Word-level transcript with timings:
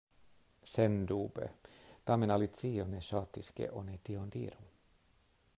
Sendube! 0.75 1.49
Tamen 2.11 2.35
Alicio 2.37 2.89
ne 2.95 3.05
ŝatis 3.11 3.53
ke 3.61 3.71
oni 3.83 4.03
tion 4.09 4.37
diru. 4.39 4.71